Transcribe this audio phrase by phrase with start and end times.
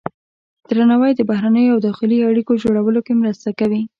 [0.69, 3.81] درناوی د بهرنیو او داخلي اړیکو جوړولو کې مرسته کوي.